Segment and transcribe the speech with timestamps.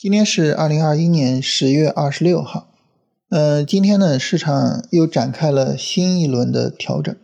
[0.00, 2.68] 今天是二零二一年十月二十六号，
[3.30, 7.16] 呃，今天呢，市场又展开了新一轮的调整。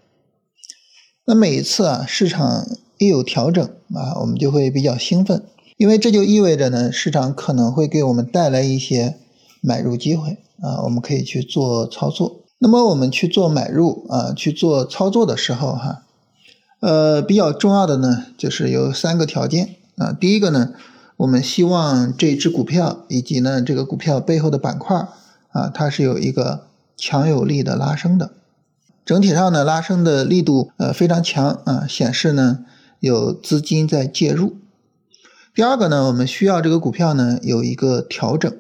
[1.25, 2.67] 那每一次啊，市场
[2.99, 3.65] 一有调整
[3.95, 5.45] 啊，我们就会比较兴奋，
[5.77, 9.19] 因为这就意味着呢，市场可能会给我们带来一些
[9.61, 12.43] 买入机会啊，我们可以去做操作。
[12.59, 16.03] 那么我们去做买入啊，去做操作的时候哈，
[16.81, 20.75] 呃，比较重要的呢，就是有三个条件啊，第一个呢。
[21.17, 25.07] 我们希望这只股票以及呢这个股票背后的板块
[25.53, 28.33] 啊，它是有一个强有力的拉升的，
[29.05, 32.65] 整体上呢拉升的力度呃非常强啊，显示呢
[32.99, 34.57] 有资金在介入。
[35.55, 38.53] 第二个呢，我们需要这个股票呢有一个调整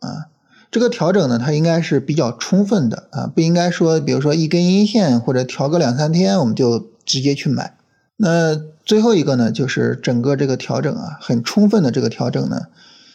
[0.00, 0.26] 啊，
[0.70, 7.76] 这个调整呢它应该是比较充分的啊，不应该说比如说一根阴线或者调个两三天我们就直接去买。
[8.22, 8.54] 那
[8.84, 12.66] 最后一个呢，就是整个这个调整啊，很充分的这个调整呢，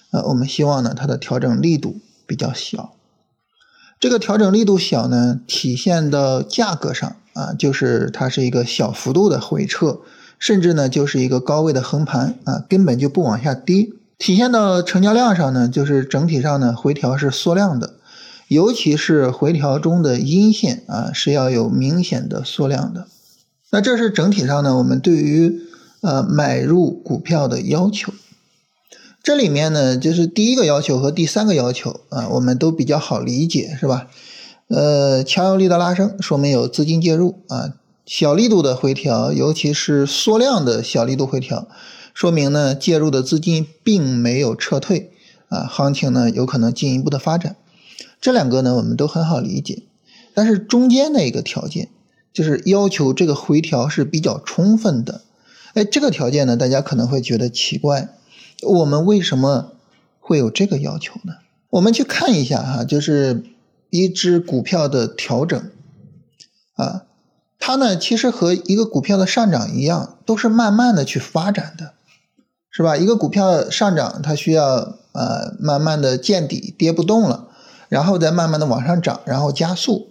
[0.09, 2.93] 呃，我们希望呢，它的调整力度比较小。
[3.99, 9.99] 这个调整力度小呢，体现到价格上啊，就是它是一个小幅度的回撤，
[10.39, 13.89] 甚至呢，就是一个高位的横盘啊，根本就不往下跌。
[14.17, 17.93] 体现到成交量上呢，就是整体上呢，回调是缩量的，
[18.47, 23.05] 尤其是回调中的阴线啊，是要有明显的缩量的。
[23.71, 25.59] 那这是整体上呢，我们对于
[26.01, 28.13] 呃买入股票的要求。
[29.21, 34.07] 这里面呢，就是第一个要求和第三个要求啊，我们都比较好理解，是吧？
[34.67, 37.73] 呃，强有力的拉升，说明有资金介入啊；
[38.05, 41.67] 小力度的回调，尤其是缩量的小力度回调，
[42.13, 45.11] 说明呢介入的资金并没有撤退
[45.49, 47.55] 啊，行情呢有可能进一步的发展。
[48.21, 49.83] 这两个呢，我们都很好理解，
[50.35, 51.89] 但是中间的一个条件。
[52.35, 55.21] 就是要求这个回调是比较充分的，
[55.73, 58.09] 哎，这个条件呢，大家可能会觉得奇怪，
[58.61, 59.71] 我们为什么
[60.19, 61.35] 会有这个要求呢？
[61.69, 63.45] 我们去看一下哈，就是
[63.89, 65.71] 一只股票的调整，
[66.73, 67.03] 啊，
[67.57, 71.93] 它呢其实和一个股票的上涨一样，都是慢慢的去发展的，
[72.69, 72.97] 是吧？
[72.97, 77.47] 一个股票上涨，它需要呃慢慢的见底跌不动了，
[77.87, 80.09] 然后再慢慢的往上涨，然后加速。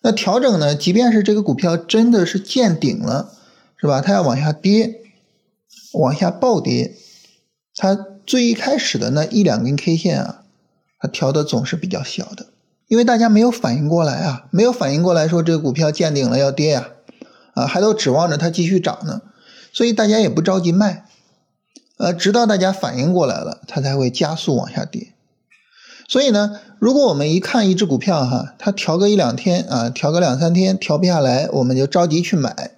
[0.00, 0.74] 那调整呢？
[0.74, 3.32] 即便是这个股票真的是见顶了，
[3.76, 4.00] 是吧？
[4.00, 5.00] 它要往下跌，
[5.94, 6.94] 往下暴跌，
[7.74, 10.44] 它最一开始的那一两根 K 线啊，
[11.00, 12.46] 它调的总是比较小的，
[12.86, 16.88] 因为大家没有反应过来啊，没有反应过来说这个股票见顶了要跌呀，
[17.54, 19.22] 啊，还都指望着它继续涨呢，
[19.72, 21.06] 所以大家也不着急卖，
[21.96, 25.14] 呃，直到大家反应过来了，它才会加速往下跌。
[26.08, 32.70] 所以呢，如果我们一看一只股票哈，它调个一两天啊，调个两三天调不下来，我们就着急去买，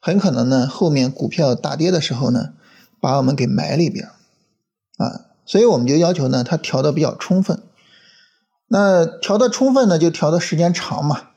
[0.00, 2.54] 很可能呢后面股票大跌的时候呢，
[3.00, 4.08] 把我们给埋里边
[4.98, 5.26] 啊。
[5.46, 7.62] 所以我们就要求呢，它调的比较充分。
[8.66, 11.28] 那调的充分呢，就调的时间长嘛。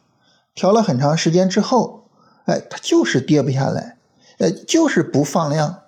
[0.56, 2.09] 调了很长时间之后，
[2.46, 3.97] 哎，它就是跌不下来，
[4.40, 5.81] 呃，就是不放量，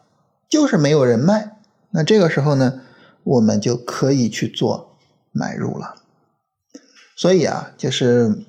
[0.48, 1.58] 就是没有人卖。
[1.90, 2.82] 那这个时候呢，
[3.24, 4.91] 我们就可以去做。
[5.34, 5.96] 买入了，
[7.16, 8.44] 所以啊，就是，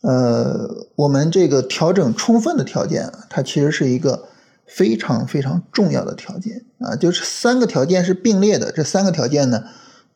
[0.00, 4.28] 呃，我们这个调整充分的条件，它其实是一个
[4.66, 9.64] 非常非常重要的条件啊，就是三个条件是并列的，这三个条件呢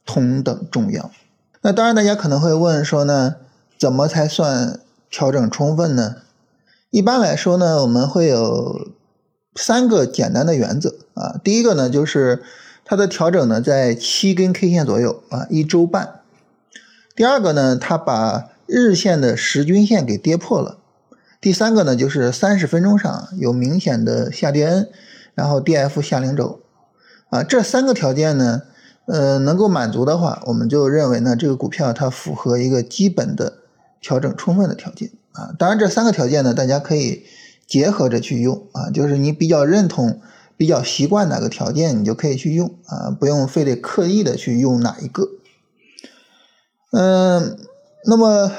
[0.06, 1.10] 同等重要。
[1.60, 3.36] 那当然，大家可能会问说呢，
[3.78, 4.80] 怎么才算
[5.10, 6.16] 调整充分呢？
[6.88, 8.92] 一般来说呢，我们会有
[9.54, 12.42] 三个简单的原则啊，第一个呢就是。
[12.92, 16.20] 它的调整呢，在七根 K 线左右啊，一周半。
[17.16, 20.76] 第二个呢，它把日线的十均线给跌破了。
[21.40, 24.88] 第三个呢，就是三十分钟上有明显的下跌 N，
[25.34, 26.60] 然后 D F 下零轴
[27.30, 28.60] 啊，这三个条件呢，
[29.06, 33.54] 呃，能够满足的话，我们就认为呢，这个股票它符合一个基本的
[34.02, 35.54] 调整充分的条件啊。
[35.58, 37.24] 当然，这三个条件呢，大家可以
[37.66, 40.20] 结合着去用啊，就是你比较认同。
[40.56, 45.28] 比较习惯哪个条件，你就可以去用啊，不用非得刻意的去用哪一个。
[46.92, 47.56] 嗯，
[48.06, 48.52] 那么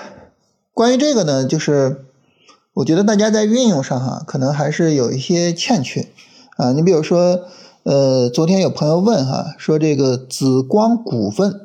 [0.73, 2.05] 关于这个呢，就是
[2.73, 6.07] 我觉得大家在运用上哈，可能还是有一些欠缺
[6.57, 6.71] 啊。
[6.73, 7.41] 你比如说，
[7.83, 11.61] 呃，昨天有朋友问哈，说这个紫光股份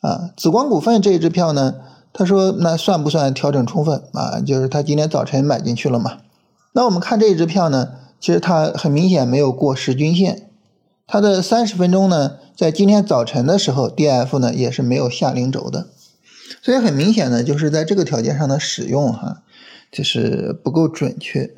[0.00, 1.76] 啊，紫光股份这一支票呢，
[2.12, 4.40] 他说那算不算调整充分啊？
[4.40, 6.18] 就是他今天早晨买进去了嘛？
[6.72, 7.90] 那我们看这一支票呢？
[8.20, 10.48] 其实它很明显没有过十均线，
[11.06, 15.88] 它的三十分钟呢，在今天早晨的时候，D F 呢也是没有下零轴的，
[16.60, 19.42] 所以很明显呢，就是在这个条件上的使用哈，
[19.90, 21.54] 就是不够准确。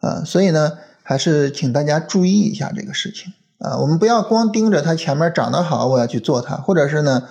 [0.00, 3.34] 啊，所以呢，还是请大家注意一下这个事情。
[3.58, 7.28] 啊，我们不要光盯着它前面涨得好，我要去做它，或者是呢，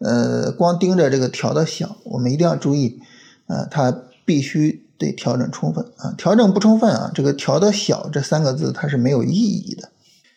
[0.00, 3.00] 呃，光盯着这个调的小，我们一定要注意，
[3.46, 9.88] 啊，它必须得调整充分啊，调整不充分啊，这个调的小这三个字它是没有意义的。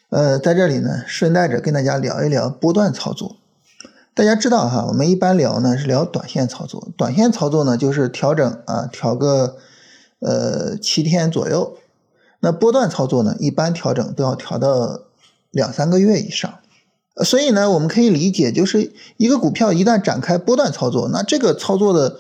[0.10, 3.38] 呃，在这里呢，顺带着跟大家聊一聊波段操作。
[4.13, 9.58] 大家知道哈，我们一般聊呢是聊短线操作，短线操作呢就是调整啊，调个
[10.19, 11.78] 呃七天左右。
[12.40, 15.02] 那波段操作呢，一般调整都要调到。
[15.54, 16.60] 两三个月以上，
[17.25, 22.16] 所以呢，我们可以理解，就是一个股票一旦展开波段操作，那这个操作的，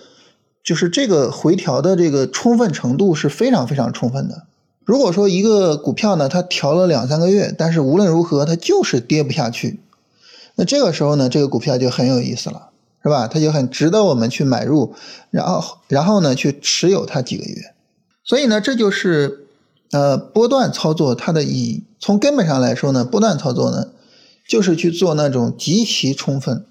[0.63, 4.43] 就是这个回调的这个充分程度是非常非常充分的。
[4.85, 9.79] 如果说一个股票呢，它调了两三个月，但是无论如何它就是跌不下去，
[10.55, 12.69] 那这个时候呢，这个股票就很有意思了，
[13.03, 13.27] 是吧？
[13.27, 14.93] 它就很值得我们去买入，
[15.29, 17.73] 然后然后呢去持有它几个月。
[18.23, 19.39] 所以呢，这就是。
[19.93, 23.89] 呃，波段操作它的意义，从根本上来说呢，波段操作呢，
[24.47, 26.63] 就是去做那种极其充分，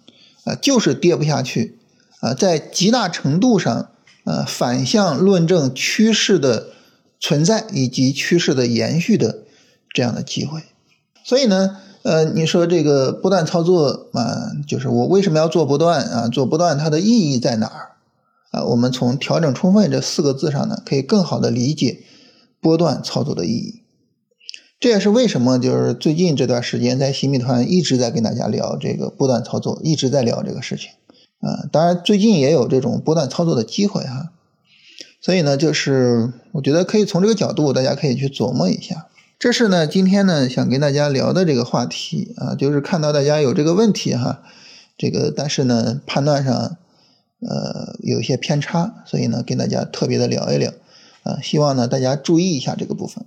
[0.45, 1.77] 啊，就是跌不下去，
[2.21, 3.91] 啊，在极大程度上，
[4.25, 6.69] 呃，反向论证趋势的
[7.19, 9.39] 存在以及趋势的延续的
[9.93, 10.63] 这样的机会。
[11.25, 16.29] 所以呢，呃，你说这个波段操作啊，就是我为什么要做波段啊？
[16.29, 17.89] 做波段它的意义在哪儿？
[18.53, 22.01] 啊，我们从调整充分这四个字上呢，可以更好的理解。
[22.63, 23.81] 波段操作的意义，
[24.79, 30.91] 这也是为什么就是最近这段时间在新米团一直在跟大家聊这个波段操作，一直在聊这个事情
[31.41, 31.67] 啊。
[31.73, 34.31] 当然最近也有这种波段操作的机会哈，
[35.21, 39.07] 所以呢，就是我觉得可以从这个角度，大家可以去琢磨一下。
[39.39, 44.43] 这是呢今天呢想跟大家聊的这个话题啊，就是看到大家有这个问题哈，
[44.99, 46.77] 这个但是呢判断上
[47.41, 50.73] 呃有一些偏差，所以呢跟大家特别的聊一聊。
[51.23, 53.27] 啊，希望呢大家注意一下这个部分，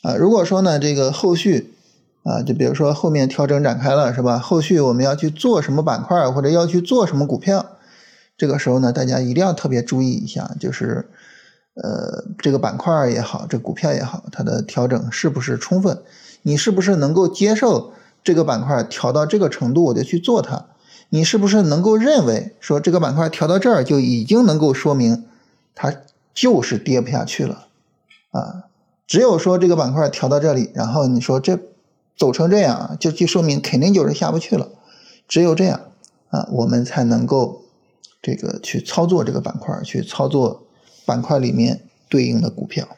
[0.00, 1.74] 啊，如果说呢这个后续，
[2.22, 4.38] 啊，就比如说后面调整展开了是吧？
[4.38, 7.64] 后续我们要去做什么板块或者要去做什么股票，
[8.36, 11.08] 这个时候呢大家一定要特别注意一下，就是
[11.74, 15.98] 呃这个板块也好，这股票也好，它的调整是不是充分？
[16.42, 17.92] 你是不是能够接受
[18.22, 20.66] 这个板块调到这个程度我就去做它？
[21.08, 25.24] 你是不是能够认为说这个板块调到这儿就已经能够说明
[25.74, 25.94] 它？
[26.34, 27.66] 就是跌不下去了，
[28.30, 28.66] 啊，
[29.08, 31.58] 只有说这个板块调到这里，然后你说这
[32.18, 34.68] 走成这样，就就说明肯定就是下不去了。
[35.28, 35.80] 只有这样
[36.30, 37.62] 啊，我们才能够
[38.20, 40.66] 这个去操作这个板块，去操作
[41.06, 42.88] 板块里面对应的股票。